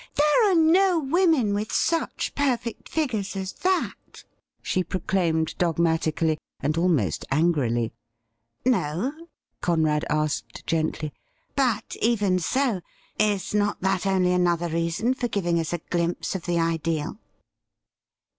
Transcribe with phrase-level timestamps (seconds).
[0.15, 4.23] 'There are no women with such perfect figures as that,'
[4.63, 7.93] she proclaimed dogmatically, and almost angrily.'
[8.79, 9.13] No.?'
[9.61, 11.13] Conrad asked gently.'
[11.63, 12.81] But, even so,
[13.19, 17.19] is not that only another reason for giving us a glimpse of the ideal